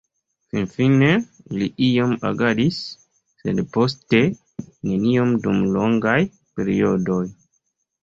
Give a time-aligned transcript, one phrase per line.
[0.53, 1.09] Finfine
[1.57, 2.81] li iom agadis,
[3.45, 4.25] sed poste
[4.91, 7.25] neniom dum longaj periodoj.